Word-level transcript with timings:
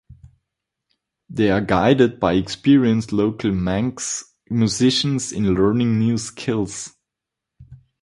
They 1.29 1.51
are 1.51 1.61
guided 1.61 2.19
by 2.19 2.33
experienced 2.33 3.11
local 3.13 3.51
Manx 3.51 4.33
musicians 4.49 5.31
in 5.31 5.53
learning 5.53 5.99
new 5.99 6.17
skills. 6.17 6.95